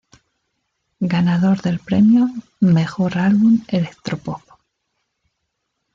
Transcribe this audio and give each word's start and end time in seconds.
Ganador 1.01 1.61
del 1.61 1.77
premio: 1.77 2.27
Mejor 2.59 3.19
Álbum 3.19 3.61
Electro 3.67 4.17
Pop. 4.17 4.41